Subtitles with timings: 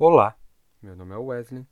[0.00, 0.38] Olá,
[0.80, 1.66] meu nome é Wesley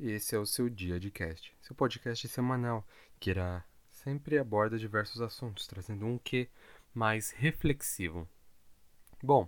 [0.00, 2.82] e esse é o seu Dia de Cast, seu podcast semanal
[3.20, 6.48] que irá sempre aborda diversos assuntos, trazendo um quê
[6.94, 8.26] mais reflexivo.
[9.22, 9.46] Bom,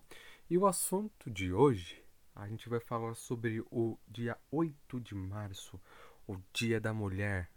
[0.51, 2.05] e o assunto de hoje,
[2.37, 5.81] a gente vai falar sobre o dia 8 de março,
[6.27, 7.51] o Dia da Mulher.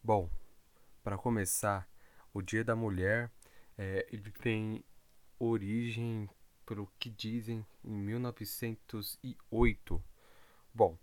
[0.00, 0.30] Bom,
[1.02, 1.88] para começar,
[2.32, 3.32] o Dia da Mulher
[3.76, 4.84] é, ele tem
[5.40, 6.30] origem
[6.72, 10.02] pelo que dizem, em 1908.
[10.72, 10.96] Bom,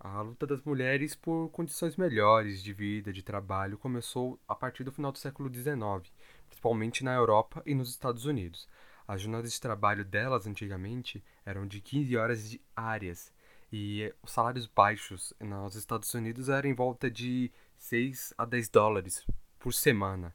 [0.00, 4.90] a luta das mulheres por condições melhores de vida, de trabalho, começou a partir do
[4.90, 6.12] final do século XIX,
[6.48, 8.68] principalmente na Europa e nos Estados Unidos.
[9.06, 13.32] As jornadas de trabalho delas antigamente eram de 15 horas diárias
[13.72, 19.24] e os salários baixos nos Estados Unidos eram em volta de 6 a 10 dólares
[19.60, 20.34] por semana.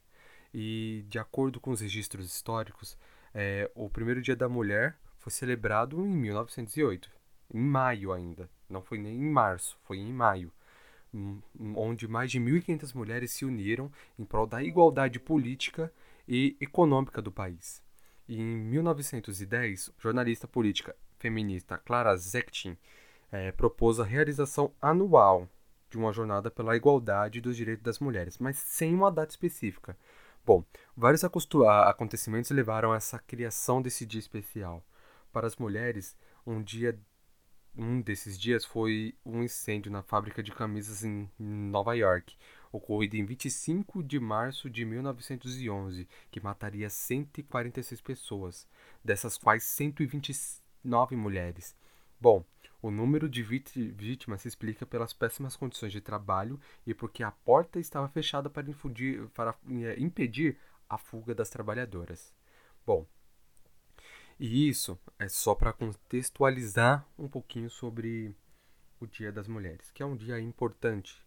[0.54, 2.96] E de acordo com os registros históricos,
[3.34, 7.10] é, o primeiro Dia da Mulher foi celebrado em 1908,
[7.54, 8.48] em maio ainda.
[8.68, 10.52] Não foi nem em março, foi em maio.
[11.74, 15.92] Onde mais de 1.500 mulheres se uniram em prol da igualdade política
[16.26, 17.82] e econômica do país.
[18.28, 22.76] E em 1910, a jornalista política feminista Clara Zetkin
[23.32, 25.48] é, propôs a realização anual
[25.90, 29.96] de uma jornada pela igualdade dos direitos das mulheres, mas sem uma data específica.
[30.44, 30.64] Bom,
[30.96, 34.84] vários acontecimentos levaram a essa criação desse dia especial.
[35.32, 36.98] Para as mulheres, um dia
[37.76, 42.36] um desses dias foi um incêndio na fábrica de camisas em Nova York,
[42.72, 48.66] ocorrido em 25 de março de 1911, que mataria 146 pessoas,
[49.04, 51.76] dessas quais 129 mulheres.
[52.20, 52.44] Bom,
[52.82, 57.78] o número de vítimas se explica pelas péssimas condições de trabalho e porque a porta
[57.78, 62.34] estava fechada para, infundir, para eh, impedir a fuga das trabalhadoras.
[62.86, 63.06] Bom,
[64.38, 68.34] e isso é só para contextualizar um pouquinho sobre
[68.98, 71.22] o Dia das Mulheres, que é um dia importante,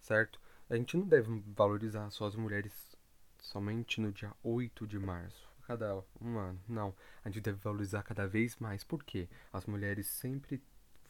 [0.00, 0.40] certo?
[0.70, 2.96] A gente não deve valorizar só as mulheres
[3.38, 6.58] somente no dia 8 de março cada um ano.
[6.66, 10.62] Não, a gente deve valorizar cada vez mais, porque as mulheres sempre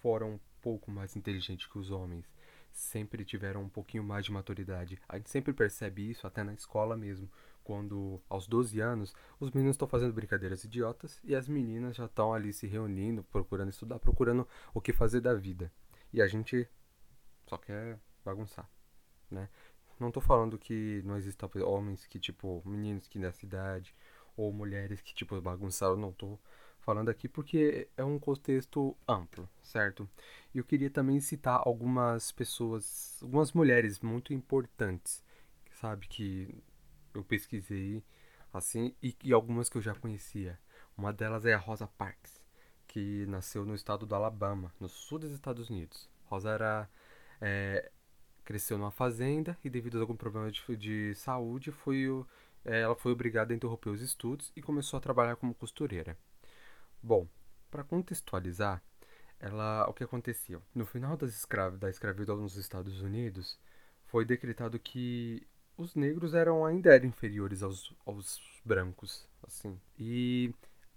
[0.03, 2.29] foram um pouco mais inteligentes que os homens,
[2.73, 5.01] sempre tiveram um pouquinho mais de maturidade.
[5.09, 7.31] A gente sempre percebe isso até na escola mesmo,
[7.63, 12.35] quando aos 12 anos os meninos estão fazendo brincadeiras idiotas e as meninas já estão
[12.35, 15.71] ali se reunindo, procurando estudar, procurando o que fazer da vida.
[16.13, 16.69] E a gente
[17.47, 18.69] só quer bagunçar,
[19.31, 19.49] né?
[20.01, 23.95] Não tô falando que não existam homens que, tipo, meninos que nessa idade
[24.39, 25.97] ou mulheres que, tipo, bagunçaram.
[25.97, 26.39] Não tô
[26.81, 30.09] falando aqui porque é um contexto amplo, certo?
[30.55, 35.23] E eu queria também citar algumas pessoas, algumas mulheres muito importantes,
[35.81, 36.07] sabe?
[36.09, 36.55] Que
[37.13, 38.03] eu pesquisei,
[38.53, 40.59] assim, e, e algumas que eu já conhecia.
[40.97, 42.41] Uma delas é a Rosa Parks,
[42.87, 46.09] que nasceu no estado do Alabama, no sul dos Estados Unidos.
[46.25, 46.89] Rosa era.
[47.41, 47.91] É,
[48.45, 52.09] cresceu numa fazenda e, devido a algum problema de, de saúde, foi
[52.77, 56.17] ela foi obrigada a interromper os estudos e começou a trabalhar como costureira.
[57.03, 57.27] Bom,
[57.71, 58.83] para contextualizar,
[59.41, 60.63] ela, o que aconteceu?
[60.75, 61.47] No final das
[61.79, 63.59] da escravidão nos Estados Unidos,
[64.07, 65.47] foi decretado que
[65.77, 70.53] os negros eram ainda eram inferiores aos, aos brancos, assim, e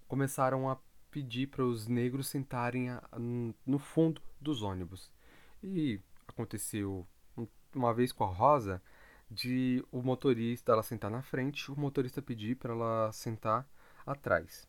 [0.08, 0.78] começaram a
[1.12, 5.12] pedir para os negros sentarem a, a, no fundo dos ônibus.
[5.62, 7.06] E aconteceu
[7.76, 8.82] uma vez com a Rosa,
[9.32, 13.66] de o motorista ela sentar na frente, o motorista pedir para ela sentar
[14.06, 14.68] atrás.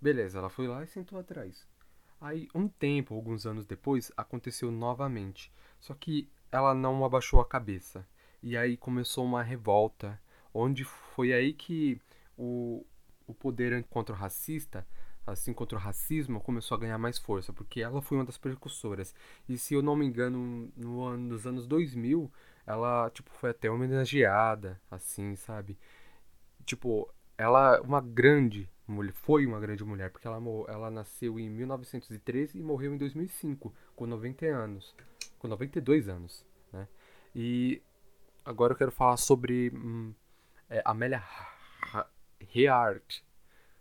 [0.00, 1.64] Beleza, ela foi lá e sentou atrás.
[2.20, 5.52] Aí, um tempo, alguns anos depois, aconteceu novamente.
[5.78, 8.06] Só que ela não abaixou a cabeça.
[8.42, 10.20] E aí começou uma revolta,
[10.52, 12.00] onde foi aí que
[12.36, 12.84] o,
[13.28, 14.84] o poder contra o racista,
[15.24, 19.14] assim contra o racismo, começou a ganhar mais força, porque ela foi uma das precursoras.
[19.48, 22.28] E se eu não me engano, no, nos anos 2000,
[22.66, 25.78] ela, tipo, foi até homenageada, assim, sabe?
[26.64, 32.58] Tipo, ela uma grande mulher, foi uma grande mulher, porque ela, ela nasceu em 1913
[32.58, 34.94] e morreu em 2005, com 90 anos,
[35.38, 36.86] com 92 anos, né?
[37.34, 37.82] E
[38.44, 40.14] agora eu quero falar sobre hum,
[40.68, 41.22] é, Amélia
[42.54, 43.22] Earhart,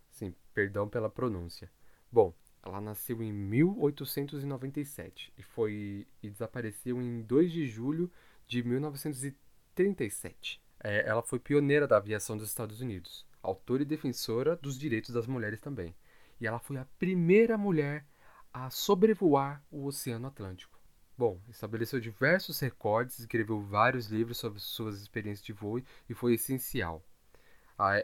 [0.09, 1.69] sim, perdão pela pronúncia.
[2.11, 2.33] Bom,
[2.63, 8.11] ela nasceu em 1897 e foi e desapareceu em 2 de julho
[8.51, 10.61] de 1937.
[10.83, 15.25] É, ela foi pioneira da aviação dos Estados Unidos, autora e defensora dos direitos das
[15.25, 15.95] mulheres também.
[16.37, 18.05] E ela foi a primeira mulher
[18.51, 20.77] a sobrevoar o Oceano Atlântico.
[21.17, 27.01] Bom, estabeleceu diversos recordes, escreveu vários livros sobre suas experiências de voo e foi essencial.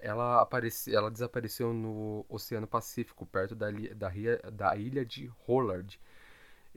[0.01, 4.09] ela, apareci, ela desapareceu no Oceano Pacífico, perto da, da,
[4.49, 5.99] da ilha de Hollard,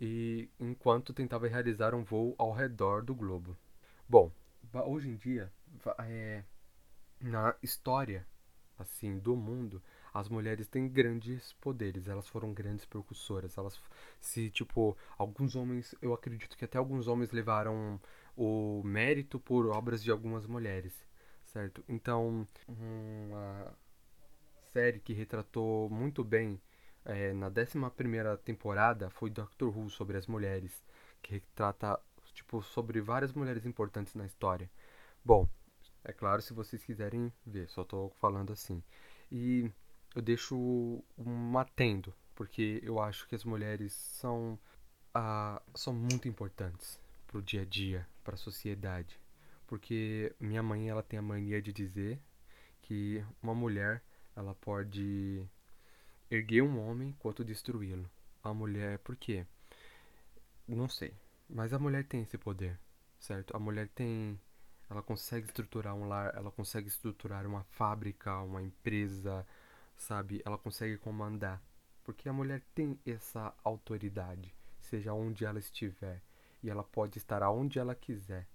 [0.00, 3.56] e enquanto tentava realizar um voo ao redor do globo.
[4.08, 4.32] Bom,
[4.86, 5.52] hoje em dia,
[5.98, 6.42] é,
[7.20, 8.26] na história
[8.78, 9.82] assim do mundo,
[10.12, 13.80] as mulheres têm grandes poderes, elas foram grandes percussoras, elas
[14.20, 18.00] se tipo alguns homens, eu acredito que até alguns homens levaram
[18.36, 20.94] o mérito por obras de algumas mulheres,
[21.44, 21.84] certo?
[21.86, 23.76] Então, uma
[24.72, 26.60] série que retratou muito bem
[27.04, 30.84] é, na 11 temporada foi Doctor Who sobre as mulheres,
[31.22, 31.98] que retrata
[32.32, 34.70] tipo sobre várias mulheres importantes na história.
[35.24, 35.48] Bom,
[36.04, 38.82] é claro se vocês quiserem ver, só tô falando assim.
[39.30, 39.70] E
[40.14, 44.58] eu deixo um atendo, porque eu acho que as mulheres são,
[45.14, 49.20] ah, são muito importantes pro dia a dia, para a sociedade.
[49.66, 52.18] Porque minha mãe ela tem a mania de dizer
[52.82, 54.02] que uma mulher
[54.34, 55.46] ela pode
[56.30, 58.08] erguer um homem quanto destruí-lo.
[58.42, 59.46] A mulher, por quê?
[60.66, 61.12] Não sei,
[61.48, 62.78] mas a mulher tem esse poder,
[63.18, 63.56] certo?
[63.56, 64.38] A mulher tem
[64.90, 69.46] ela consegue estruturar um lar, ela consegue estruturar uma fábrica, uma empresa,
[69.96, 70.42] sabe?
[70.44, 71.62] Ela consegue comandar.
[72.02, 76.20] Porque a mulher tem essa autoridade, seja onde ela estiver.
[76.60, 78.48] E ela pode estar aonde ela quiser.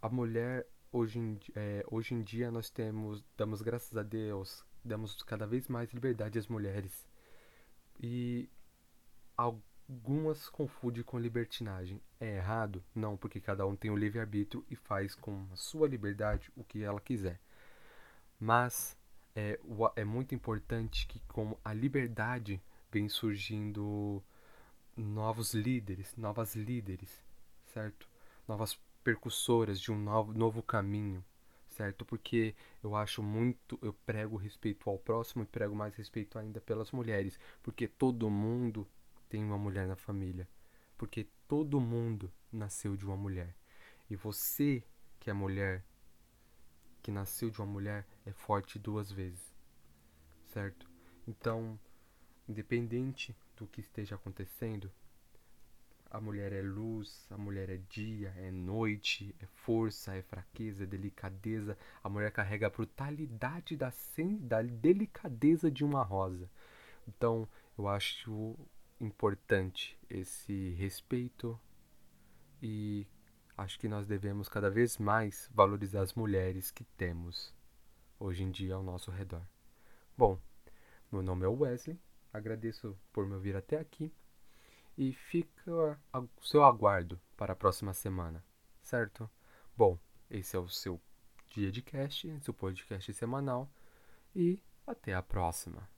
[0.00, 5.22] A mulher, hoje em, é, hoje em dia, nós temos, damos graças a Deus, damos
[5.22, 7.06] cada vez mais liberdade às mulheres.
[8.00, 8.48] E
[9.36, 12.00] algumas confundem com libertinagem.
[12.20, 12.84] É errado?
[12.94, 16.82] Não, porque cada um tem o livre-arbítrio e faz com a sua liberdade o que
[16.82, 17.40] ela quiser.
[18.38, 18.96] Mas
[19.34, 19.58] é,
[19.96, 24.22] é muito importante que com a liberdade vem surgindo
[24.96, 27.22] novos líderes, novas líderes,
[27.66, 28.08] certo?
[28.46, 31.24] Novas percussoras de um novo, novo caminho,
[31.74, 32.04] certo?
[32.04, 36.90] Porque eu acho muito, eu prego respeito ao próximo e prego mais respeito ainda pelas
[36.92, 38.86] mulheres, porque todo mundo
[39.28, 40.48] tem uma mulher na família,
[40.96, 43.54] porque todo mundo nasceu de uma mulher.
[44.08, 44.82] E você,
[45.18, 45.84] que é mulher,
[47.02, 49.54] que nasceu de uma mulher, é forte duas vezes.
[50.46, 50.88] Certo?
[51.26, 51.78] Então,
[52.48, 54.90] independente do que esteja acontecendo,
[56.14, 60.86] a mulher é luz, a mulher é dia, é noite, é força, é fraqueza, é
[60.86, 61.76] delicadeza.
[62.04, 63.92] A mulher carrega a brutalidade da,
[64.38, 66.48] da delicadeza de uma rosa.
[67.08, 68.56] Então, eu acho
[69.00, 71.58] importante esse respeito
[72.62, 73.08] e
[73.56, 77.52] acho que nós devemos cada vez mais valorizar as mulheres que temos
[78.20, 79.42] hoje em dia ao nosso redor.
[80.16, 80.38] Bom,
[81.10, 81.98] meu nome é Wesley,
[82.32, 84.12] agradeço por me ouvir até aqui
[84.96, 88.44] e fica o seu aguardo para a próxima semana,
[88.82, 89.28] certo?
[89.76, 89.98] Bom,
[90.30, 91.00] esse é o seu
[91.50, 93.70] dia de cast, seu podcast semanal
[94.34, 95.88] e até a próxima.